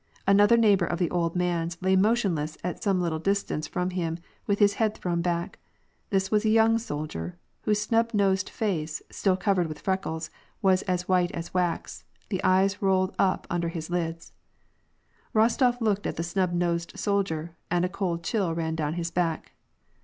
Another 0.25 0.57
neighbor 0.57 0.87
of 0.87 0.97
the 0.97 1.11
old 1.11 1.35
man's 1.35 1.77
lay 1.79 1.95
motionless 1.95 2.57
at 2.63 2.81
some 2.81 2.99
little 2.99 3.19
distance 3.19 3.67
from 3.67 3.91
him, 3.91 4.17
with 4.47 4.57
his 4.57 4.73
head 4.81 4.95
thrown 4.97 5.21
back: 5.21 5.59
this 6.09 6.31
was 6.31 6.43
a 6.43 6.49
young 6.49 6.79
soldier, 6.79 7.37
whose 7.65 7.81
snub 7.81 8.09
nosed 8.11 8.49
face, 8.49 9.03
still 9.11 9.37
covered 9.37 9.67
with 9.67 9.77
freckles, 9.81 10.31
was 10.59 10.81
as 10.89 11.07
white 11.07 11.29
as 11.33 11.53
wax; 11.53 12.03
the 12.29 12.43
eyes 12.43 12.81
rolled 12.81 13.13
up 13.19 13.45
under 13.51 13.69
his 13.69 13.91
lids. 13.91 14.33
Eostof 15.35 15.79
looked 15.79 16.07
at 16.07 16.15
the 16.15 16.23
snub 16.23 16.51
nosed 16.51 16.97
soldier, 16.97 17.55
and 17.69 17.85
a 17.85 17.87
cold 17.87 18.23
chill 18.23 18.55
ran 18.55 18.73
down 18.73 18.93
his 18.95 19.11
back. 19.11 19.51